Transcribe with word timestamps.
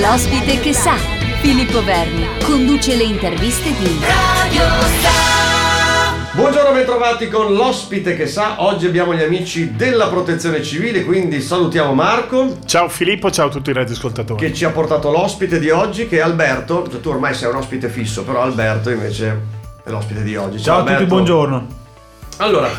L'ospite 0.00 0.58
che 0.58 0.72
sa, 0.72 0.94
Filippo 1.42 1.84
Verni, 1.84 2.26
conduce 2.42 2.96
le 2.96 3.02
interviste 3.02 3.74
di 3.76 3.98
Radio 4.00 4.62
Star. 4.80 6.32
Buongiorno, 6.34 6.72
bentrovati 6.72 7.28
con 7.28 7.52
l'ospite 7.52 8.16
che 8.16 8.26
sa. 8.26 8.62
Oggi 8.62 8.86
abbiamo 8.86 9.12
gli 9.14 9.22
amici 9.22 9.76
della 9.76 10.08
protezione 10.08 10.62
civile, 10.62 11.04
quindi 11.04 11.42
salutiamo 11.42 11.92
Marco. 11.92 12.56
Ciao 12.64 12.88
Filippo, 12.88 13.30
ciao 13.30 13.48
a 13.48 13.50
tutti 13.50 13.68
i 13.68 13.74
radioascoltatori. 13.74 14.42
Che 14.42 14.54
ci 14.54 14.64
ha 14.64 14.70
portato 14.70 15.10
l'ospite 15.10 15.58
di 15.58 15.68
oggi, 15.68 16.08
che 16.08 16.16
è 16.16 16.20
Alberto. 16.20 16.88
Tu 17.02 17.08
ormai 17.10 17.34
sei 17.34 17.50
un 17.50 17.56
ospite 17.56 17.90
fisso, 17.90 18.24
però 18.24 18.40
Alberto 18.40 18.88
invece 18.88 19.40
è 19.84 19.90
l'ospite 19.90 20.22
di 20.22 20.34
oggi. 20.36 20.56
Ciao, 20.58 20.86
ciao 20.86 20.86
a 20.86 20.96
tutti, 20.96 21.04
buongiorno. 21.04 21.66
Allora, 22.38 22.70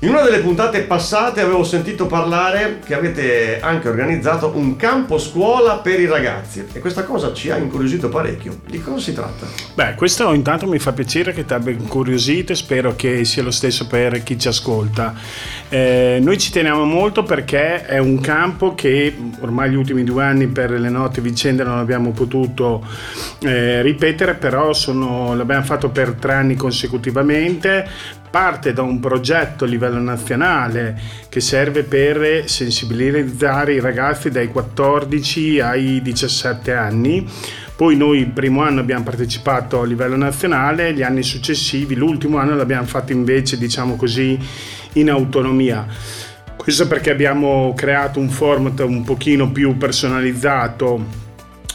in 0.00 0.10
una 0.10 0.20
delle 0.20 0.40
puntate 0.40 0.82
passate 0.82 1.40
avevo 1.40 1.64
sentito 1.64 2.06
parlare 2.06 2.80
che 2.84 2.94
avete 2.94 3.58
anche 3.60 3.88
organizzato 3.88 4.52
un 4.54 4.76
campo 4.76 5.18
scuola 5.18 5.78
per 5.78 5.98
i 5.98 6.06
ragazzi 6.06 6.66
e 6.72 6.78
questa 6.80 7.04
cosa 7.04 7.32
ci 7.32 7.50
ha 7.50 7.56
incuriosito 7.56 8.10
parecchio. 8.10 8.58
Di 8.66 8.82
cosa 8.82 8.98
si 8.98 9.14
tratta? 9.14 9.46
Beh, 9.72 9.94
questo 9.94 10.32
intanto 10.34 10.66
mi 10.66 10.78
fa 10.78 10.92
piacere 10.92 11.32
che 11.32 11.46
ti 11.46 11.54
abbia 11.54 11.72
incuriosito 11.72 12.52
e 12.52 12.54
spero 12.54 12.94
che 12.96 13.24
sia 13.24 13.42
lo 13.42 13.50
stesso 13.50 13.86
per 13.86 14.22
chi 14.22 14.38
ci 14.38 14.48
ascolta. 14.48 15.14
Eh, 15.70 16.18
noi 16.20 16.36
ci 16.38 16.52
teniamo 16.52 16.84
molto 16.84 17.22
perché 17.22 17.86
è 17.86 17.98
un 17.98 18.20
campo 18.20 18.74
che 18.74 19.16
ormai 19.40 19.70
gli 19.70 19.76
ultimi 19.76 20.04
due 20.04 20.22
anni 20.22 20.48
per 20.48 20.70
le 20.72 20.90
note 20.90 21.22
vicende 21.22 21.64
non 21.64 21.78
abbiamo 21.78 22.10
potuto 22.10 22.86
eh, 23.40 23.80
ripetere, 23.80 24.34
però 24.34 24.74
sono, 24.74 25.34
l'abbiamo 25.34 25.64
fatto 25.64 25.88
per 25.88 26.12
tre 26.12 26.34
anni 26.34 26.56
consecutivamente 26.56 28.22
parte 28.34 28.72
da 28.72 28.82
un 28.82 28.98
progetto 28.98 29.62
a 29.62 29.68
livello 29.68 30.00
nazionale 30.00 30.98
che 31.28 31.38
serve 31.38 31.84
per 31.84 32.48
sensibilizzare 32.48 33.74
i 33.74 33.80
ragazzi 33.80 34.28
dai 34.28 34.48
14 34.48 35.60
ai 35.60 36.02
17 36.02 36.72
anni. 36.72 37.24
Poi 37.76 37.96
noi 37.96 38.18
il 38.18 38.30
primo 38.30 38.62
anno 38.62 38.80
abbiamo 38.80 39.04
partecipato 39.04 39.82
a 39.82 39.86
livello 39.86 40.16
nazionale, 40.16 40.92
gli 40.94 41.02
anni 41.04 41.22
successivi, 41.22 41.94
l'ultimo 41.94 42.38
anno 42.38 42.56
l'abbiamo 42.56 42.86
fatto 42.86 43.12
invece, 43.12 43.56
diciamo 43.56 43.94
così, 43.94 44.36
in 44.94 45.10
autonomia. 45.10 45.86
Questo 46.56 46.88
perché 46.88 47.12
abbiamo 47.12 47.72
creato 47.76 48.18
un 48.18 48.30
format 48.30 48.80
un 48.80 49.04
pochino 49.04 49.52
più 49.52 49.76
personalizzato 49.76 51.23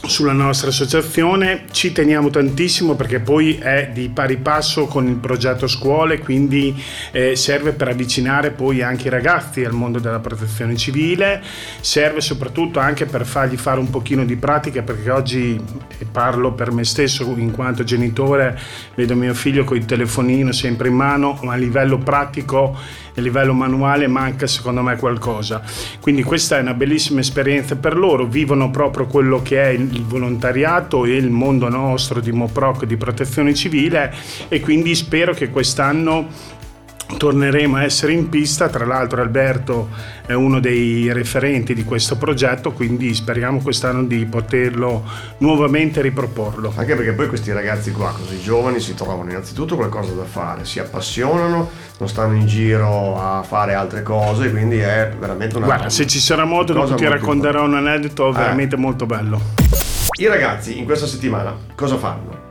sulla 0.05 0.31
nostra 0.31 0.69
associazione. 0.69 1.66
Ci 1.72 1.92
teniamo 1.92 2.30
tantissimo 2.30 2.95
perché 2.95 3.19
poi 3.19 3.58
è 3.58 3.89
di 3.94 4.09
pari 4.09 4.38
passo 4.38 4.86
con 4.86 5.08
il 5.08 5.16
progetto 5.16 5.67
scuole 5.67 6.19
quindi 6.19 6.75
eh, 7.11 7.36
serve 7.36 7.73
per 7.73 7.89
avvicinare 7.89 8.52
poi 8.52 8.81
anche 8.81 9.08
i 9.08 9.09
ragazzi 9.09 9.64
al 9.64 9.73
mondo 9.73 10.00
della 10.00 10.20
protezione 10.20 10.75
civile. 10.75 11.42
Serve 11.81 12.22
soprattutto 12.22 12.80
anche 12.80 13.05
per 13.05 13.25
fargli 13.25 13.58
fare 13.58 13.80
un 13.80 13.89
pochino 13.89 14.25
di 14.25 14.36
pratica 14.36 14.81
perché 14.81 15.09
oggi 15.09 15.59
parlo 16.11 16.53
per 16.53 16.72
me 16.72 16.83
stesso 16.83 17.23
in 17.38 17.52
quanto 17.52 17.83
genitore 17.83 18.58
vedo 18.95 19.16
mio 19.16 19.33
figlio 19.33 19.64
con 19.64 19.77
il 19.77 19.86
telefonino 19.86 20.52
sempre 20.52 20.88
in 20.88 20.95
mano 20.95 21.39
ma 21.44 21.53
a 21.53 21.58
livello 21.58 21.97
pratico 21.97 22.77
a 23.20 23.22
livello 23.22 23.53
manuale 23.53 24.08
manca 24.08 24.48
secondo 24.48 24.81
me 24.81 24.98
qualcosa. 24.98 25.62
Quindi 26.00 26.23
questa 26.23 26.58
è 26.58 26.62
una 26.62 26.73
bellissima 26.73 27.20
esperienza 27.20 27.76
per 27.76 27.95
loro, 27.95 28.26
vivono 28.26 28.72
proprio 28.72 29.06
quello 29.06 29.42
che 29.42 29.61
è 29.61 29.67
il 29.67 30.03
volontariato 30.03 31.06
e 31.06 31.16
il 31.16 31.30
mondo 31.30 31.70
nostro 31.70 32.20
di 32.20 32.31
Moproc 32.31 32.86
di 32.86 32.98
protezione 32.98 33.53
civile 33.53 34.14
e 34.48 34.59
quindi 34.59 34.95
spero 34.95 35.34
che 35.34 35.50
quest'anno 35.50 36.58
torneremo 37.17 37.77
a 37.77 37.83
essere 37.83 38.13
in 38.13 38.29
pista, 38.29 38.69
tra 38.69 38.85
l'altro 38.85 39.21
Alberto 39.21 39.89
è 40.25 40.33
uno 40.33 40.59
dei 40.59 41.11
referenti 41.11 41.73
di 41.73 41.83
questo 41.83 42.17
progetto, 42.17 42.71
quindi 42.71 43.13
speriamo 43.13 43.59
quest'anno 43.59 44.03
di 44.03 44.25
poterlo 44.25 45.03
nuovamente 45.39 46.02
riproporlo. 46.02 46.73
Anche 46.75 46.95
perché 46.95 47.13
poi 47.13 47.27
questi 47.27 47.52
ragazzi 47.52 47.91
qua, 47.91 48.11
così 48.11 48.39
giovani, 48.39 48.80
si 48.80 48.93
trovano 48.93 49.30
innanzitutto 49.30 49.75
qualcosa 49.75 50.13
da 50.13 50.25
fare, 50.25 50.65
si 50.65 50.80
appassionano, 50.80 51.69
non 51.98 52.08
stanno 52.08 52.36
in 52.36 52.45
giro 52.45 53.19
a 53.19 53.43
fare 53.43 53.73
altre 53.73 54.03
cose, 54.03 54.52
quindi 54.52 54.77
è 54.77 55.11
veramente 55.17 55.58
una 55.58 55.65
Guarda, 55.65 55.89
se 55.89 56.05
ci 56.08 56.19
sarà 56.19 56.45
modo 56.45 56.73
dopo 56.73 56.95
ti 56.95 57.05
racconterò 57.05 57.65
un 57.65 57.75
aneddoto 57.75 58.30
eh. 58.30 58.33
veramente 58.33 58.75
molto 58.75 59.05
bello. 59.05 59.42
I 60.19 60.27
ragazzi 60.27 60.77
in 60.77 60.86
questa 60.86 61.08
settimana 61.08 61.55
cosa 61.75 61.98
fanno? 61.98 62.48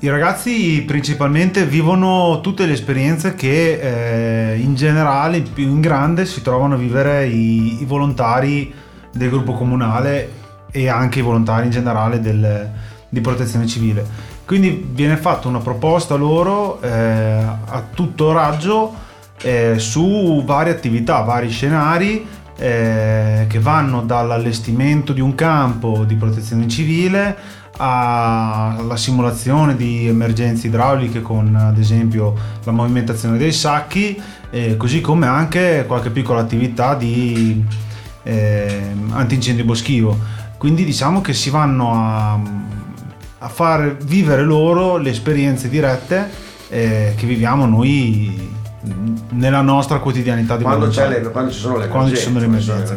I 0.00 0.08
ragazzi 0.08 0.84
principalmente 0.86 1.66
vivono 1.66 2.40
tutte 2.40 2.66
le 2.66 2.74
esperienze 2.74 3.34
che 3.34 4.52
eh, 4.52 4.56
in 4.56 4.76
generale, 4.76 5.40
più 5.40 5.64
in 5.64 5.80
grande, 5.80 6.24
si 6.24 6.40
trovano 6.40 6.74
a 6.74 6.76
vivere 6.76 7.26
i, 7.26 7.82
i, 7.82 7.84
volontari 7.84 8.72
del 9.12 9.28
gruppo 9.28 9.54
comunale 9.54 10.30
e 10.70 10.88
anche 10.88 11.18
i 11.18 11.22
volontari 11.22 11.64
in 11.64 11.72
generale 11.72 12.20
del, 12.20 12.70
di 13.08 13.20
protezione 13.20 13.66
civile. 13.66 14.06
Quindi 14.44 14.88
viene 14.88 15.16
fatta 15.16 15.48
una 15.48 15.58
proposta 15.58 16.14
loro 16.14 16.80
eh, 16.80 16.88
a 16.90 17.84
tutto 17.92 18.30
raggio 18.30 18.94
eh, 19.42 19.80
su 19.80 20.44
varie 20.44 20.72
attività, 20.72 21.22
vari 21.22 21.50
scenari 21.50 22.24
eh, 22.56 23.46
che 23.48 23.58
vanno 23.58 24.02
dall'allestimento 24.02 25.12
di 25.12 25.20
un 25.20 25.34
campo 25.34 26.04
di 26.04 26.14
protezione 26.14 26.68
civile 26.68 27.36
alla 27.78 28.96
simulazione 28.96 29.76
di 29.76 30.08
emergenze 30.08 30.66
idrauliche 30.66 31.22
con 31.22 31.54
ad 31.54 31.78
esempio 31.78 32.34
la 32.64 32.72
movimentazione 32.72 33.38
dei 33.38 33.52
sacchi, 33.52 34.20
eh, 34.50 34.76
così 34.76 35.00
come 35.00 35.26
anche 35.26 35.84
qualche 35.86 36.10
piccola 36.10 36.40
attività 36.40 36.94
di 36.94 37.64
eh, 38.24 38.82
antincendio 39.10 39.64
boschivo. 39.64 40.18
Quindi 40.58 40.84
diciamo 40.84 41.20
che 41.20 41.32
si 41.34 41.50
vanno 41.50 41.92
a, 41.94 42.40
a 43.38 43.48
far 43.48 43.96
vivere 43.96 44.42
loro 44.42 44.96
le 44.96 45.10
esperienze 45.10 45.68
dirette 45.68 46.28
eh, 46.68 47.14
che 47.16 47.26
viviamo 47.26 47.64
noi 47.66 48.56
nella 49.30 49.60
nostra 49.60 49.98
quotidianità 49.98 50.56
di 50.56 50.64
quando, 50.64 50.86
le, 50.86 51.30
quando 51.30 51.50
ci 51.52 51.58
sono 51.58 51.76
le 51.76 51.84
emergenze. 51.84 51.88
Quando 51.88 52.14
ci 52.14 52.22
sono 52.22 52.38
le 52.38 52.44
emergenze, 52.44 52.94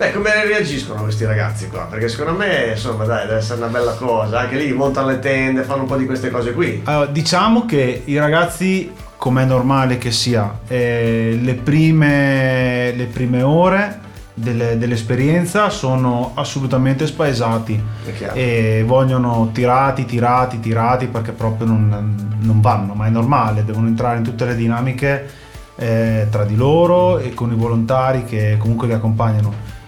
Beh, 0.00 0.12
come 0.12 0.30
reagiscono 0.46 1.02
questi 1.02 1.26
ragazzi 1.26 1.68
qua? 1.68 1.82
Perché 1.82 2.08
secondo 2.08 2.32
me, 2.32 2.70
insomma, 2.70 3.04
dai, 3.04 3.26
deve 3.26 3.40
essere 3.40 3.58
una 3.58 3.68
bella 3.68 3.92
cosa. 3.92 4.40
Anche 4.40 4.56
lì 4.56 4.72
montano 4.72 5.08
le 5.08 5.18
tende, 5.18 5.62
fanno 5.62 5.82
un 5.82 5.88
po' 5.88 5.98
di 5.98 6.06
queste 6.06 6.30
cose 6.30 6.54
qui. 6.54 6.80
Allora, 6.84 7.04
diciamo 7.04 7.66
che 7.66 8.00
i 8.06 8.16
ragazzi, 8.16 8.90
come 9.18 9.42
è 9.42 9.44
normale 9.44 9.98
che 9.98 10.10
sia, 10.10 10.60
eh, 10.66 11.38
le, 11.38 11.52
prime, 11.52 12.92
le 12.96 13.04
prime 13.12 13.42
ore 13.42 14.00
delle, 14.32 14.78
dell'esperienza 14.78 15.68
sono 15.68 16.32
assolutamente 16.34 17.06
spaesati 17.06 17.78
e 18.32 18.82
vogliono 18.86 19.50
tirati, 19.52 20.06
tirati, 20.06 20.60
tirati 20.60 21.08
perché 21.08 21.32
proprio 21.32 21.66
non, 21.66 22.38
non, 22.40 22.60
vanno, 22.62 22.94
ma 22.94 23.04
è 23.04 23.10
normale, 23.10 23.66
devono 23.66 23.88
entrare 23.88 24.16
in 24.16 24.22
tutte 24.22 24.46
le 24.46 24.56
dinamiche 24.56 25.28
eh, 25.76 26.26
tra 26.30 26.44
di 26.44 26.56
loro 26.56 27.18
e 27.18 27.34
con 27.34 27.52
i 27.52 27.54
volontari 27.54 28.24
che 28.24 28.56
comunque 28.58 28.86
li 28.86 28.94
accompagnano. 28.94 29.79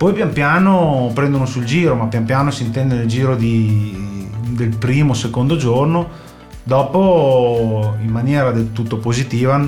Poi 0.00 0.14
pian 0.14 0.32
piano 0.32 1.10
prendono 1.12 1.44
sul 1.44 1.64
giro, 1.64 1.94
ma 1.94 2.06
pian 2.06 2.24
piano 2.24 2.50
si 2.50 2.62
intende 2.62 2.94
nel 2.94 3.06
giro 3.06 3.36
di, 3.36 4.26
del 4.48 4.74
primo, 4.74 5.12
secondo 5.12 5.58
giorno. 5.58 6.08
Dopo, 6.62 7.96
in 8.00 8.08
maniera 8.08 8.50
del 8.50 8.72
tutto 8.72 8.96
positiva, 8.96 9.62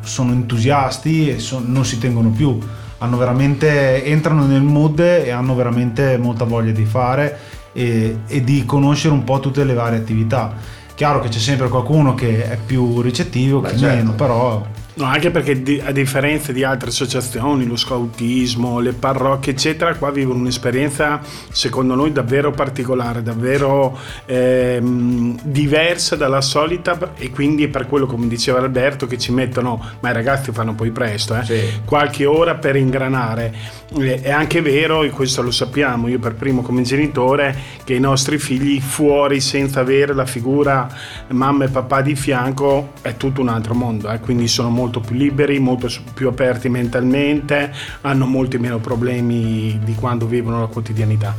sono 0.00 0.32
entusiasti 0.32 1.28
e 1.28 1.38
son, 1.38 1.66
non 1.70 1.84
si 1.84 2.00
tengono 2.00 2.30
più. 2.30 2.58
Hanno 2.98 3.16
veramente, 3.16 4.04
entrano 4.04 4.46
nel 4.46 4.62
mood 4.62 4.98
e 4.98 5.30
hanno 5.30 5.54
veramente 5.54 6.18
molta 6.18 6.42
voglia 6.42 6.72
di 6.72 6.84
fare 6.84 7.38
e, 7.72 8.18
e 8.26 8.42
di 8.42 8.64
conoscere 8.64 9.14
un 9.14 9.22
po' 9.22 9.38
tutte 9.38 9.62
le 9.62 9.74
varie 9.74 9.98
attività. 9.98 10.56
Chiaro 10.92 11.20
che 11.20 11.28
c'è 11.28 11.38
sempre 11.38 11.68
qualcuno 11.68 12.14
che 12.14 12.50
è 12.50 12.58
più 12.66 13.00
ricettivo, 13.00 13.60
Beh, 13.60 13.70
che 13.70 13.78
certo. 13.78 13.94
meno, 13.94 14.12
però 14.14 14.66
No, 14.94 15.04
anche 15.04 15.30
perché 15.30 15.62
di, 15.62 15.80
a 15.82 15.90
differenza 15.90 16.52
di 16.52 16.64
altre 16.64 16.90
associazioni, 16.90 17.64
lo 17.66 17.76
scoutismo, 17.76 18.78
le 18.78 18.92
parrocchie, 18.92 19.52
eccetera, 19.52 19.94
qua 19.94 20.10
vivono 20.10 20.40
un'esperienza 20.40 21.20
secondo 21.50 21.94
noi 21.94 22.12
davvero 22.12 22.50
particolare, 22.50 23.22
davvero 23.22 23.98
ehm, 24.26 25.38
diversa 25.44 26.14
dalla 26.14 26.42
solita 26.42 27.14
e 27.16 27.30
quindi 27.30 27.68
per 27.68 27.86
quello, 27.86 28.04
come 28.04 28.28
diceva 28.28 28.58
Alberto, 28.58 29.06
che 29.06 29.16
ci 29.16 29.32
mettono, 29.32 29.82
ma 30.00 30.10
i 30.10 30.12
ragazzi 30.12 30.52
fanno 30.52 30.74
poi 30.74 30.90
presto, 30.90 31.36
eh, 31.36 31.44
sì. 31.44 31.60
qualche 31.86 32.26
ora 32.26 32.56
per 32.56 32.76
ingranare. 32.76 33.80
È 33.92 34.30
anche 34.30 34.60
vero, 34.60 35.02
e 35.04 35.10
questo 35.10 35.40
lo 35.40 35.50
sappiamo, 35.50 36.08
io 36.08 36.18
per 36.18 36.34
primo 36.34 36.60
come 36.60 36.82
genitore, 36.82 37.56
che 37.84 37.94
i 37.94 38.00
nostri 38.00 38.38
figli 38.38 38.80
fuori 38.80 39.40
senza 39.40 39.80
avere 39.80 40.14
la 40.14 40.26
figura 40.26 40.88
mamma 41.28 41.64
e 41.64 41.68
papà 41.68 42.02
di 42.02 42.14
fianco 42.14 42.92
è 43.00 43.16
tutto 43.16 43.40
un 43.40 43.48
altro 43.48 43.74
mondo, 43.74 44.10
eh, 44.10 44.18
quindi 44.20 44.48
sono 44.48 44.68
molto 44.68 44.80
molto 44.82 44.98
più 44.98 45.14
liberi, 45.14 45.60
molto 45.60 45.88
più 46.12 46.26
aperti 46.26 46.68
mentalmente, 46.68 47.72
hanno 48.00 48.26
molti 48.26 48.58
meno 48.58 48.78
problemi 48.78 49.78
di 49.84 49.94
quando 49.94 50.26
vivono 50.26 50.58
la 50.58 50.66
quotidianità. 50.66 51.34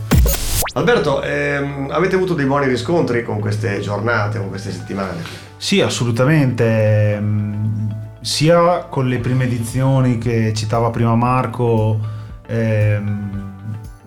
Alberto, 0.76 1.22
ehm, 1.22 1.90
avete 1.92 2.16
avuto 2.16 2.34
dei 2.34 2.46
buoni 2.46 2.68
riscontri 2.68 3.24
con 3.24 3.40
queste 3.40 3.82
giornate, 3.82 4.40
con 4.40 4.48
queste 4.48 4.72
settimane? 4.72 5.22
Sì, 5.58 5.82
assolutamente. 5.82 7.20
Mm, 7.20 7.90
sia 8.22 8.86
con 8.90 9.08
le 9.08 9.20
prime 9.20 9.44
edizioni 9.44 10.18
che 10.18 10.54
citava 10.56 10.90
prima 10.90 11.16
Marco, 11.16 12.00
ehm, 12.48 13.32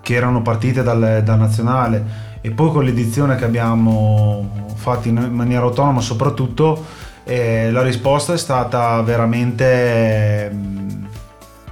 che 0.01 0.15
erano 0.15 0.41
partite 0.41 0.83
dal, 0.83 1.21
dal 1.23 1.39
nazionale 1.39 2.25
e 2.41 2.51
poi 2.51 2.71
con 2.71 2.85
l'edizione 2.85 3.37
che 3.37 3.45
abbiamo 3.45 4.65
fatto 4.77 5.09
in 5.09 5.17
maniera 5.33 5.65
autonoma 5.65 6.01
soprattutto 6.01 7.05
eh, 7.29 7.73
la 7.73 7.83
risposta 7.83 8.33
è 8.35 8.39
stata 8.39 9.03
veramente, 9.03 10.55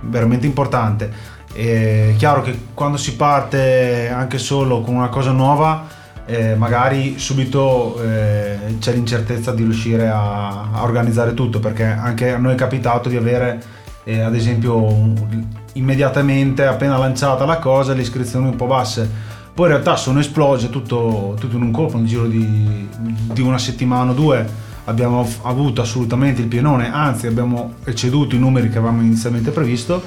veramente 0.00 0.46
importante. 0.46 1.32
È 1.52 2.12
chiaro 2.16 2.42
che 2.42 2.58
quando 2.74 2.96
si 2.96 3.14
parte 3.14 4.10
anche 4.10 4.38
solo 4.38 4.80
con 4.80 4.96
una 4.96 5.08
cosa 5.08 5.30
nuova 5.30 5.86
eh, 6.26 6.56
magari 6.56 7.18
subito 7.18 8.02
eh, 8.02 8.76
c'è 8.80 8.92
l'incertezza 8.92 9.52
di 9.52 9.62
riuscire 9.62 10.08
a, 10.08 10.70
a, 10.72 10.82
organizzare 10.82 11.34
tutto 11.34 11.60
perché 11.60 11.84
anche 11.84 12.32
a 12.32 12.38
noi 12.38 12.54
è 12.54 12.56
capitato 12.56 13.10
di 13.10 13.16
avere 13.16 13.62
eh, 14.04 14.20
ad 14.20 14.34
esempio 14.34 14.82
un, 14.82 15.46
immediatamente 15.74 16.64
appena 16.64 16.96
lanciata 16.96 17.44
la 17.44 17.58
cosa 17.58 17.92
le 17.92 18.00
iscrizioni 18.00 18.48
un 18.48 18.56
po' 18.56 18.66
basse 18.66 19.08
poi 19.52 19.66
in 19.66 19.72
realtà 19.72 19.96
sono 19.96 20.18
esplose 20.18 20.68
tutto, 20.68 21.36
tutto 21.38 21.54
in 21.56 21.62
un 21.62 21.70
colpo, 21.70 21.96
nel 21.96 22.06
giro 22.06 22.26
di, 22.26 22.88
di 22.98 23.40
una 23.40 23.58
settimana 23.58 24.10
o 24.10 24.14
due 24.14 24.44
abbiamo 24.84 25.28
avuto 25.42 25.80
assolutamente 25.80 26.40
il 26.40 26.48
pienone, 26.48 26.92
anzi 26.92 27.26
abbiamo 27.26 27.74
ecceduto 27.84 28.34
i 28.34 28.38
numeri 28.38 28.68
che 28.68 28.78
avevamo 28.78 29.02
inizialmente 29.02 29.50
previsto 29.50 30.02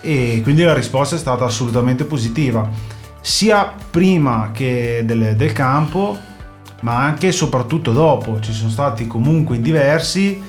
e 0.00 0.40
quindi 0.42 0.62
la 0.62 0.74
risposta 0.74 1.16
è 1.16 1.18
stata 1.18 1.44
assolutamente 1.44 2.04
positiva, 2.04 2.68
sia 3.20 3.72
prima 3.90 4.50
che 4.52 5.02
del, 5.04 5.36
del 5.36 5.52
campo, 5.52 6.16
ma 6.80 6.96
anche 7.04 7.28
e 7.28 7.32
soprattutto 7.32 7.92
dopo. 7.92 8.40
Ci 8.40 8.52
sono 8.52 8.70
stati 8.70 9.06
comunque 9.06 9.60
diversi 9.60 10.42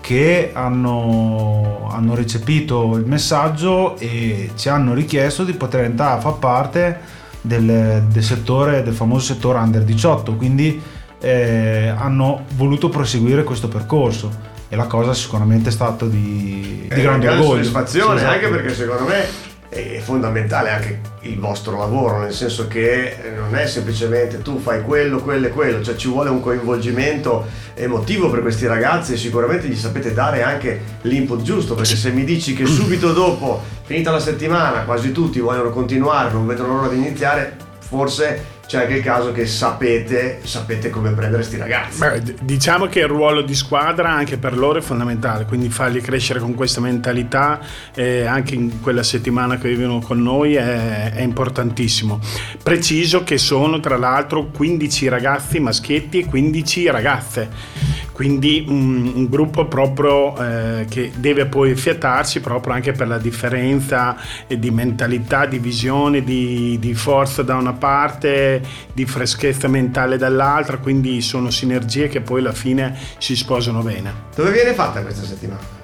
che 0.00 0.50
hanno, 0.54 1.88
hanno 1.90 2.14
recepito 2.14 2.96
il 2.96 3.06
messaggio 3.06 3.96
e 3.98 4.50
ci 4.54 4.68
hanno 4.68 4.94
richiesto 4.94 5.44
di 5.44 5.52
poter 5.52 5.84
entrare 5.84 6.18
a 6.18 6.20
far 6.20 6.38
parte 6.38 7.00
del, 7.40 8.04
del, 8.08 8.22
settore, 8.22 8.82
del 8.82 8.94
famoso 8.94 9.34
settore 9.34 9.58
under 9.58 9.82
18, 9.82 10.34
quindi 10.34 10.80
eh, 11.24 11.88
hanno 11.96 12.44
voluto 12.54 12.90
proseguire 12.90 13.44
questo 13.44 13.66
percorso 13.66 14.52
e 14.68 14.76
la 14.76 14.84
cosa 14.84 15.14
sicuramente 15.14 15.70
è 15.70 15.72
stata 15.72 16.04
di, 16.04 16.86
di 16.92 17.00
grande 17.00 17.28
orgoglio. 17.28 17.62
soddisfazione, 17.62 18.18
sì, 18.18 18.24
esatto. 18.24 18.34
anche 18.34 18.48
perché 18.48 18.74
secondo 18.74 19.04
me 19.04 19.52
è 19.70 19.98
fondamentale 20.00 20.70
anche 20.70 21.00
il 21.22 21.38
vostro 21.38 21.78
lavoro, 21.78 22.20
nel 22.20 22.34
senso 22.34 22.68
che 22.68 23.16
non 23.36 23.56
è 23.56 23.66
semplicemente 23.66 24.42
tu 24.42 24.60
fai 24.60 24.82
quello, 24.82 25.18
quello 25.20 25.46
e 25.46 25.50
quello, 25.50 25.82
cioè 25.82 25.96
ci 25.96 26.08
vuole 26.08 26.28
un 26.28 26.40
coinvolgimento 26.40 27.46
emotivo 27.72 28.28
per 28.28 28.42
questi 28.42 28.66
ragazzi 28.66 29.14
e 29.14 29.16
sicuramente 29.16 29.66
gli 29.66 29.76
sapete 29.76 30.12
dare 30.12 30.42
anche 30.42 30.80
l'input 31.02 31.40
giusto, 31.40 31.74
perché 31.74 31.96
se 31.96 32.10
mi 32.10 32.24
dici 32.24 32.52
che 32.52 32.66
subito 32.66 33.14
dopo, 33.14 33.62
finita 33.84 34.10
la 34.10 34.20
settimana, 34.20 34.82
quasi 34.82 35.10
tutti 35.10 35.40
vogliono 35.40 35.70
continuare, 35.70 36.30
non 36.30 36.46
vedono 36.46 36.74
l'ora 36.74 36.88
di 36.88 36.96
iniziare, 36.96 37.56
forse 37.78 38.52
c'è 38.66 38.82
anche 38.82 38.94
il 38.94 39.02
caso 39.02 39.32
che 39.32 39.46
sapete, 39.46 40.40
sapete 40.44 40.90
come 40.90 41.10
prendere 41.10 41.42
questi 41.42 41.56
ragazzi. 41.56 41.98
Beh, 41.98 42.22
diciamo 42.42 42.86
che 42.86 43.00
il 43.00 43.06
ruolo 43.06 43.42
di 43.42 43.54
squadra 43.54 44.10
anche 44.10 44.38
per 44.38 44.56
loro 44.56 44.78
è 44.78 44.82
fondamentale, 44.82 45.44
quindi 45.44 45.68
farli 45.68 46.00
crescere 46.00 46.40
con 46.40 46.54
questa 46.54 46.80
mentalità 46.80 47.60
eh, 47.94 48.24
anche 48.24 48.54
in 48.54 48.80
quella 48.80 49.02
settimana 49.02 49.58
che 49.58 49.68
vivono 49.68 50.00
con 50.00 50.22
noi 50.22 50.54
è, 50.54 51.12
è, 51.12 51.22
importantissimo. 51.22 52.20
Preciso 52.62 53.22
che 53.22 53.38
sono 53.38 53.80
tra 53.80 53.96
l'altro 53.96 54.46
15 54.46 55.08
ragazzi 55.08 55.60
maschietti 55.60 56.20
e 56.20 56.26
15 56.26 56.90
ragazze 56.90 58.02
quindi 58.14 58.64
un, 58.68 59.10
un 59.12 59.28
gruppo 59.28 59.66
proprio 59.66 60.36
eh, 60.36 60.86
che 60.88 61.10
deve 61.16 61.46
poi 61.46 61.74
fiatarsi 61.74 62.40
proprio 62.40 62.72
anche 62.72 62.92
per 62.92 63.08
la 63.08 63.18
differenza 63.18 64.16
di 64.46 64.70
mentalità, 64.70 65.46
di 65.46 65.58
visione, 65.58 66.22
di, 66.22 66.78
di 66.78 66.94
forza 66.94 67.42
da 67.42 67.56
una 67.56 67.72
parte, 67.72 68.62
di 68.92 69.04
freschezza 69.04 69.66
mentale 69.66 70.16
dall'altra, 70.16 70.78
quindi 70.78 71.20
sono 71.20 71.50
sinergie 71.50 72.06
che 72.06 72.20
poi 72.20 72.38
alla 72.38 72.52
fine 72.52 72.96
si 73.18 73.34
sposano 73.34 73.82
bene. 73.82 74.12
Dove 74.36 74.52
viene 74.52 74.74
fatta 74.74 75.02
questa 75.02 75.24
settimana? 75.24 75.82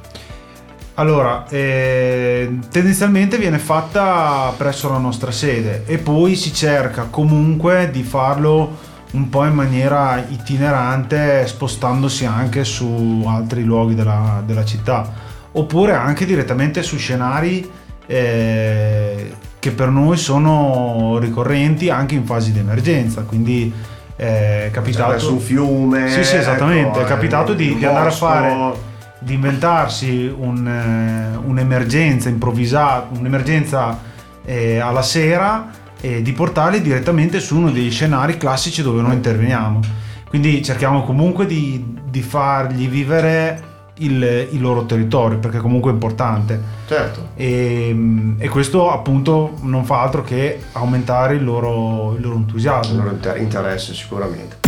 Allora, 0.95 1.47
eh, 1.49 2.59
tendenzialmente 2.71 3.39
viene 3.39 3.59
fatta 3.59 4.55
presso 4.57 4.89
la 4.89 4.99
nostra 4.99 5.33
sede 5.33 5.83
e 5.87 5.99
poi 5.99 6.37
si 6.37 6.53
cerca 6.55 7.09
comunque 7.11 7.89
di 7.91 8.03
farlo 8.03 8.89
un 9.13 9.29
po' 9.29 9.45
in 9.45 9.55
maniera 9.55 10.25
itinerante 10.29 11.47
spostandosi 11.47 12.27
anche 12.27 12.65
su 12.65 13.25
altri 13.27 13.65
luoghi 13.65 13.95
della, 13.95 14.43
della 14.45 14.65
città. 14.65 15.29
Oppure 15.53 15.95
anche 15.95 16.25
direttamente 16.25 16.83
su 16.83 16.97
scenari 16.97 17.69
eh, 18.07 19.33
che 19.59 19.71
per 19.73 19.89
noi 19.89 20.17
sono 20.17 21.19
ricorrenti 21.21 21.91
anche 21.91 22.15
in 22.15 22.25
fasi 22.25 22.53
di 22.53 22.61
emergenza. 22.61 23.23
Quindi 23.23 23.73
eh, 24.17 24.67
è 24.67 24.71
capitato 24.71 25.13
cioè, 25.13 25.21
su 25.21 25.33
un 25.33 25.41
fiume 25.41 26.11
sì 26.11 26.23
sì 26.23 26.37
esattamente. 26.37 26.99
ecco, 26.99 27.01
è 27.01 27.09
capitato 27.09 27.55
di, 27.55 27.77
di, 27.77 27.85
andare 27.87 28.09
a 28.09 28.13
fare 28.13 28.73
di 29.19 29.33
inventarsi 29.33 30.31
un, 30.37 30.67
eh, 30.69 31.37
un'emergenza 31.43 32.29
improvvisata 32.29 33.19
un'emergenza 33.19 33.99
eh, 34.45 34.79
alla 34.79 35.01
sera 35.01 35.69
e 36.01 36.23
di 36.23 36.33
portarli 36.33 36.81
direttamente 36.81 37.41
su 37.41 37.57
uno 37.57 37.71
degli 37.71 37.91
scenari 37.91 38.37
classici 38.37 38.83
dove 38.83 39.03
noi 39.03 39.15
interveniamo. 39.15 39.81
Quindi 40.29 40.63
cerchiamo 40.63 41.03
comunque 41.03 41.47
di, 41.47 41.97
di 42.09 42.23
fargli 42.23 42.89
vivere 42.89 43.69
il, 43.99 44.49
il, 44.51 44.61
loro 44.61 44.87
territorio 44.87 45.39
perché 45.39 45.59
comunque 45.59 45.91
è 45.91 45.95
importante. 45.95 46.61
Certo. 46.87 47.31
E, 47.35 48.35
e, 48.39 48.49
questo 48.49 48.91
appunto 48.91 49.59
non 49.63 49.85
fa 49.85 50.01
altro 50.01 50.23
che 50.23 50.63
aumentare 50.73 51.35
il 51.35 51.45
loro, 51.45 52.15
il 52.15 52.23
loro 52.23 52.37
entusiasmo. 52.37 53.03
Il 53.03 53.19
loro 53.23 53.37
interesse 53.37 53.93
sicuramente. 53.93 54.59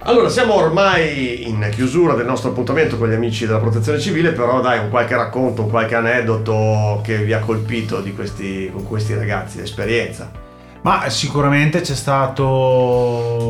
Allora, 0.00 0.28
siamo 0.28 0.54
ormai 0.54 1.46
in 1.48 1.68
chiusura 1.70 2.14
del 2.14 2.24
nostro 2.24 2.50
appuntamento 2.50 2.96
con 2.96 3.10
gli 3.10 3.14
amici 3.14 3.46
della 3.46 3.58
protezione 3.58 3.98
civile, 4.00 4.32
però 4.32 4.60
dai, 4.60 4.78
un 4.78 4.88
qualche 4.88 5.14
racconto, 5.14 5.62
un 5.62 5.70
qualche 5.70 5.96
aneddoto 5.96 7.00
che 7.04 7.18
vi 7.18 7.32
ha 7.32 7.40
colpito 7.40 8.00
di 8.00 8.14
questi, 8.14 8.70
con 8.72 8.86
questi 8.86 9.14
ragazzi, 9.14 9.58
l'esperienza. 9.58 10.46
Ma 10.82 11.08
sicuramente 11.08 11.80
c'è 11.80 11.94
stato 11.94 13.46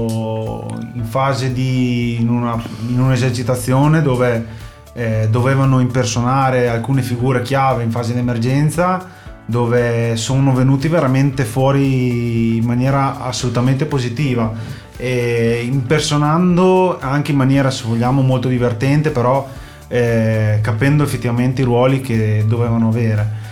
in 0.95 1.05
fase 1.05 1.53
di 1.53 2.17
in, 2.21 2.29
una, 2.29 2.61
in 2.89 3.01
un'esercitazione 3.01 4.03
dove 4.03 4.47
eh, 4.95 5.29
dovevano 5.31 5.81
impersonare 5.81 6.69
alcune 6.69 7.03
figure 7.03 7.43
chiave 7.43 7.83
in 7.83 7.91
fase 7.91 8.13
di 8.13 8.19
emergenza 8.19 9.17
dove 9.45 10.15
sono 10.17 10.53
venuti 10.53 10.89
veramente 10.89 11.45
fuori 11.45 12.57
in 12.57 12.65
maniera 12.65 13.21
assolutamente 13.21 13.87
positiva. 13.87 14.53
E 14.97 15.63
impersonando 15.65 16.99
anche 17.01 17.31
in 17.31 17.39
maniera 17.39 17.71
se 17.71 17.85
vogliamo 17.87 18.21
molto 18.21 18.49
divertente 18.49 19.11
però 19.11 19.49
eh, 19.89 20.59
capendo 20.61 21.03
effettivamente 21.03 21.63
i 21.63 21.65
ruoli 21.65 22.01
che 22.01 22.45
dovevano 22.47 22.89
avere. 22.89 23.47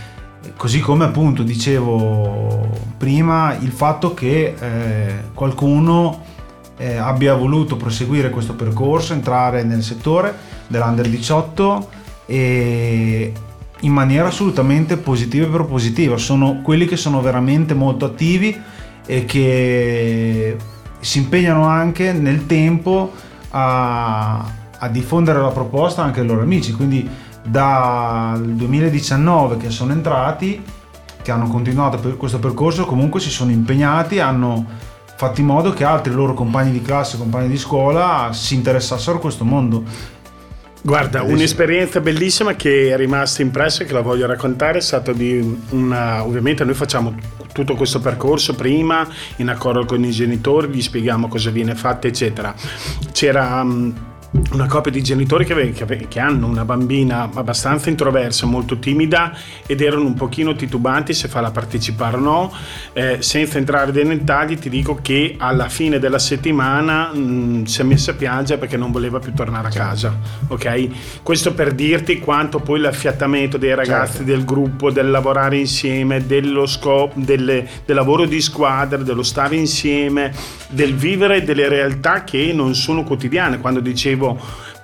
Così 0.56 0.80
come 0.80 1.04
appunto 1.04 1.42
dicevo 1.42 2.65
prima 2.97 3.57
il 3.61 3.71
fatto 3.71 4.15
che 4.15 4.55
eh, 4.59 5.15
qualcuno 5.35 6.23
eh, 6.76 6.97
abbia 6.97 7.35
voluto 7.35 7.76
proseguire 7.76 8.31
questo 8.31 8.55
percorso, 8.55 9.12
entrare 9.12 9.62
nel 9.62 9.83
settore 9.83 10.35
dell'Under 10.67 11.09
18 11.09 11.88
e 12.26 13.33
in 13.81 13.93
maniera 13.93 14.29
assolutamente 14.29 14.97
positiva 14.97 15.47
e 15.47 15.50
propositiva. 15.50 16.17
Sono 16.17 16.61
quelli 16.62 16.87
che 16.87 16.97
sono 16.97 17.21
veramente 17.21 17.75
molto 17.75 18.05
attivi 18.05 18.59
e 19.07 19.25
che 19.25 20.57
si 21.00 21.19
impegnano 21.19 21.67
anche 21.67 22.12
nel 22.12 22.47
tempo 22.47 23.12
a, 23.50 24.45
a 24.79 24.88
diffondere 24.88 25.41
la 25.41 25.50
proposta 25.50 26.03
anche 26.03 26.21
ai 26.21 26.26
loro 26.26 26.43
amici. 26.43 26.73
Quindi 26.73 27.09
dal 27.43 28.43
2019 28.45 29.57
che 29.57 29.71
sono 29.71 29.93
entrati, 29.93 30.62
che 31.26 31.33
hanno 31.33 31.49
continuato 31.49 31.99
per 31.99 32.16
questo 32.16 32.38
percorso, 32.38 32.85
comunque 32.85 33.18
si 33.18 33.30
sono 33.30 33.50
impegnati, 33.50 34.21
hanno 34.21 34.64
fatto 35.16 35.40
in 35.40 35.47
modo 35.47 35.73
che 35.73 35.83
altri 35.83 36.12
loro 36.12 36.35
compagni 36.35 36.71
di 36.71 36.80
classe, 36.80 37.18
compagni 37.18 37.49
di 37.49 37.59
scuola 37.59 38.30
si 38.33 38.54
interessassero 38.54 39.16
a 39.16 39.21
questo 39.21 39.45
mondo. 39.45 39.83
Guarda, 40.83 41.25
un'esperienza 41.25 41.99
bellissima 41.99 42.54
che 42.54 42.92
è 42.92 42.97
rimasta 42.97 43.42
impressa 43.42 43.83
e 43.83 43.87
che 43.87 43.92
la 43.92 44.02
voglio 44.02 44.25
raccontare 44.26 44.78
è 44.78 44.80
stata 44.80 45.12
di 45.12 45.62
una... 45.71 46.25
Ovviamente 46.25 46.62
noi 46.64 46.75
facciamo 46.75 47.12
tutto 47.52 47.75
questo 47.75 47.99
percorso 47.99 48.54
prima 48.54 49.04
in 49.37 49.49
accordo 49.49 49.85
con 49.85 50.04
i 50.04 50.12
genitori, 50.12 50.68
gli 50.68 50.80
spieghiamo 50.80 51.26
cosa 51.26 51.50
viene 51.50 51.75
fatto, 51.75 52.06
eccetera. 52.06 52.54
C'era 53.11 53.66
una 54.52 54.66
coppia 54.66 54.90
di 54.90 55.02
genitori 55.02 55.45
che, 55.45 55.73
che, 55.73 56.07
che, 56.09 56.21
hanno 56.21 56.47
una 56.47 56.64
bambina 56.64 57.31
abbastanza 57.33 57.88
introversa, 57.88 58.47
molto 58.47 58.78
timida 58.78 59.37
ed 59.66 59.81
erano 59.81 60.05
un 60.05 60.14
pochino 60.14 60.55
titubanti 60.55 61.12
se 61.14 61.28
farla 61.28 61.50
partecipare 61.50 62.16
o 62.16 62.21
no. 62.21 62.52
Eh, 62.93 63.19
senza 63.21 63.59
entrare 63.59 63.93
nei 63.93 64.19
dettagli 64.19 64.59
ti 64.59 64.69
dico 64.69 64.99
che 65.00 65.37
alla 65.38 65.69
fine 65.69 65.99
della 65.99 66.19
settimana 66.19 67.11
mh, 67.12 67.19
mm, 67.19 67.64
si 67.64 67.81
è 67.81 67.85
messa 67.85 68.12
a 68.12 68.14
piangere 68.14 68.59
perché 68.59 68.76
non 68.76 68.90
voleva 68.90 69.19
più 69.19 69.33
tornare 69.33 69.69
a 69.69 69.71
certo. 69.71 69.88
casa. 69.88 70.19
Ok? 70.49 71.23
Questo 71.23 71.55
per 71.55 71.73
dirti 71.73 72.19
quanto 72.19 72.61
poi 72.61 72.81
l'affiattamento 72.81 73.59
dei 73.59 73.75
ragazzi 73.75 74.19
certo. 74.19 74.31
del 74.31 74.45
gruppo, 74.45 74.90
del 74.90 75.11
lavorare 75.11 75.59
insieme, 75.59 76.25
dello 76.26 76.66
scopo, 76.66 77.12
del, 77.16 77.66
del 77.85 77.97
lavoro 77.97 78.26
di 78.26 78.40
squadra, 78.40 79.02
dello 79.02 79.23
stare 79.23 79.57
insieme, 79.57 80.33
del 80.69 80.95
vivere 80.95 81.45
delle 81.45 81.69
realtà 81.69 82.25
che 82.25 82.52
non 82.52 82.75
sono 82.75 83.05
quotidiane. 83.05 83.59
Quando 83.61 83.81
dicevo 83.81 84.25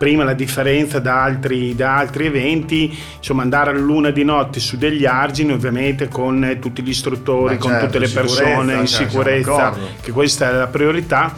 prima 0.03 0.25
la 0.25 0.35
differenza 0.35 0.99
da 0.99 1.23
altri, 1.23 1.75
da 1.77 1.97
altri 1.97 2.27
eventi, 2.27 2.93
insomma 3.17 3.43
andare 3.43 3.71
a 3.71 3.75
luna 3.75 4.11
di 4.11 4.25
notte 4.25 4.59
su 4.59 4.77
degli 4.77 5.07
argini 5.07 5.53
ovviamente 5.53 6.09
con 6.09 6.59
tutti 6.61 6.83
gli 6.83 6.89
istruttori, 6.89 7.55
Beh, 7.55 7.61
con 7.61 7.71
certo, 7.71 7.87
tutte 7.87 7.99
le 8.01 8.09
persone 8.09 8.73
in 8.75 8.87
cioè, 8.87 9.07
sicurezza, 9.07 9.73
che 10.01 10.11
questa 10.11 10.51
è 10.51 10.53
la 10.53 10.67
priorità 10.67 11.33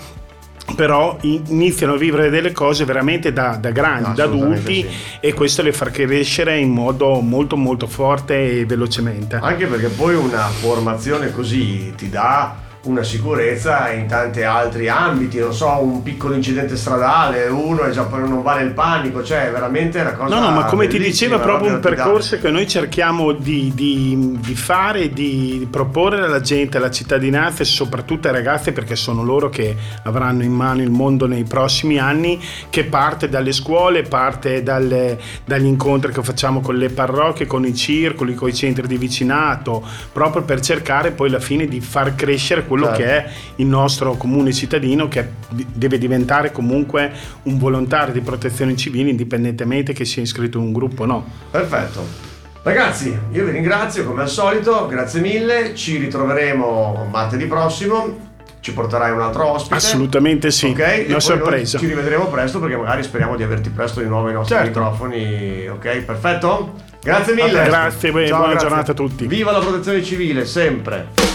però 0.74 1.18
iniziano 1.20 1.92
a 1.92 1.96
vivere 1.96 2.30
delle 2.30 2.52
cose 2.52 2.84
veramente 2.84 3.32
da, 3.32 3.58
da 3.60 3.70
grandi, 3.70 4.14
da 4.14 4.24
adulti 4.24 4.82
sì. 4.82 4.88
e 5.20 5.34
questo 5.34 5.62
le 5.62 5.72
fa 5.72 5.90
crescere 5.90 6.58
in 6.58 6.70
modo 6.70 7.20
molto 7.20 7.56
molto 7.56 7.86
forte 7.86 8.60
e 8.60 8.64
velocemente. 8.64 9.38
Anche 9.40 9.66
perché 9.66 9.88
poi 9.88 10.14
una 10.14 10.48
formazione 10.48 11.30
così 11.32 11.92
ti 11.96 12.08
dà 12.08 12.63
una 12.84 13.02
sicurezza 13.02 13.90
in 13.90 14.06
tanti 14.06 14.42
altri 14.42 14.88
ambiti, 14.88 15.38
non 15.38 15.54
so, 15.54 15.78
un 15.80 16.02
piccolo 16.02 16.34
incidente 16.34 16.76
stradale, 16.76 17.46
uno 17.46 17.84
e 17.84 17.90
già 17.90 18.02
poi 18.02 18.28
non 18.28 18.42
vale 18.42 18.62
il 18.62 18.72
panico, 18.72 19.22
cioè 19.22 19.50
veramente 19.50 19.98
è 19.98 20.02
una 20.02 20.12
cosa... 20.12 20.34
No, 20.34 20.40
no, 20.40 20.50
ma 20.50 20.64
come 20.64 20.86
ti 20.86 20.98
dicevo 20.98 21.36
è 21.36 21.40
proprio 21.40 21.72
un 21.72 21.80
percorso 21.80 22.38
che 22.38 22.50
noi 22.50 22.68
cerchiamo 22.68 23.32
di, 23.32 23.72
di, 23.74 24.38
di 24.40 24.54
fare, 24.54 25.10
di 25.10 25.66
proporre 25.70 26.24
alla 26.24 26.40
gente, 26.40 26.76
alla 26.76 26.90
cittadinanza 26.90 27.62
e 27.62 27.66
soprattutto 27.66 28.28
ai 28.28 28.34
ragazzi 28.34 28.72
perché 28.72 28.96
sono 28.96 29.22
loro 29.22 29.48
che 29.48 29.74
avranno 30.02 30.42
in 30.42 30.52
mano 30.52 30.82
il 30.82 30.90
mondo 30.90 31.26
nei 31.26 31.44
prossimi 31.44 31.98
anni, 31.98 32.40
che 32.68 32.84
parte 32.84 33.28
dalle 33.28 33.52
scuole, 33.52 34.02
parte 34.02 34.62
dalle, 34.62 35.18
dagli 35.44 35.66
incontri 35.66 36.12
che 36.12 36.22
facciamo 36.22 36.60
con 36.60 36.76
le 36.76 36.90
parrocchie, 36.90 37.46
con 37.46 37.64
i 37.64 37.74
circoli, 37.74 38.34
con 38.34 38.48
i 38.48 38.54
centri 38.54 38.86
di 38.86 38.98
vicinato, 38.98 39.82
proprio 40.12 40.42
per 40.42 40.60
cercare 40.60 41.12
poi 41.12 41.28
alla 41.28 41.40
fine 41.40 41.66
di 41.66 41.80
far 41.80 42.14
crescere 42.14 42.66
quello 42.74 42.86
certo. 42.86 43.02
che 43.02 43.08
è 43.08 43.30
il 43.56 43.66
nostro 43.66 44.14
comune 44.14 44.52
cittadino 44.52 45.08
che 45.08 45.28
deve 45.48 45.98
diventare 45.98 46.50
comunque 46.50 47.12
un 47.44 47.58
volontario 47.58 48.12
di 48.12 48.20
protezione 48.20 48.76
civile 48.76 49.10
indipendentemente 49.10 49.92
che 49.92 50.04
sia 50.04 50.22
iscritto 50.22 50.58
in 50.58 50.64
un 50.64 50.72
gruppo 50.72 51.04
o 51.04 51.06
no. 51.06 51.24
Perfetto. 51.50 52.32
Ragazzi, 52.62 53.16
io 53.30 53.44
vi 53.44 53.50
ringrazio 53.50 54.04
come 54.04 54.22
al 54.22 54.28
solito, 54.28 54.86
grazie 54.86 55.20
mille, 55.20 55.74
ci 55.74 55.98
ritroveremo 55.98 57.08
martedì 57.10 57.46
prossimo 57.46 58.32
ci 58.60 58.72
porterai 58.72 59.10
un 59.10 59.20
altro 59.20 59.46
ospite. 59.50 59.74
Assolutamente 59.74 60.50
sì, 60.50 60.68
ok? 60.68 61.04
Una 61.08 61.20
sorpresa. 61.20 61.76
Ci 61.76 61.86
rivedremo 61.86 62.28
presto 62.28 62.60
perché 62.60 62.78
magari 62.78 63.02
speriamo 63.02 63.36
di 63.36 63.42
averti 63.42 63.68
presto 63.68 64.00
di 64.00 64.06
nuovo 64.06 64.30
i 64.30 64.32
nostri 64.32 64.56
certo. 64.56 64.80
microfoni, 64.80 65.68
ok? 65.68 65.98
Perfetto? 65.98 66.72
Grazie 67.02 67.34
mille. 67.34 67.62
Grazie, 67.62 68.10
Ciao, 68.10 68.38
buona 68.38 68.52
grazie. 68.52 68.58
giornata 68.68 68.92
a 68.92 68.94
tutti. 68.94 69.26
Viva 69.26 69.52
la 69.52 69.58
protezione 69.58 70.02
civile, 70.02 70.46
sempre. 70.46 71.33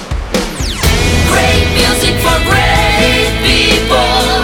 for 2.21 2.39
brave 2.49 3.31
people. 3.43 4.38